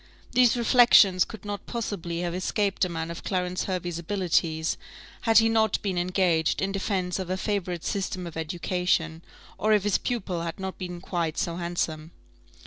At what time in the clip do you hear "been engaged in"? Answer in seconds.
5.83-6.71